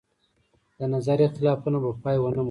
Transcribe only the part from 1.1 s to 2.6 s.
اختلافونه به پای ونه مومي.